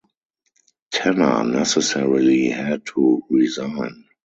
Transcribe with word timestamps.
Tanner 0.91 1.43
necessarily 1.43 2.49
had 2.49 2.83
to 2.87 3.21
resign. 3.29 4.05